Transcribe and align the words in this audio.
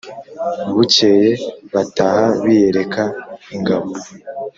bukeye 0.75 1.29
bataha 1.73 2.25
biyereka 2.43 3.03
ingabo 3.55 3.89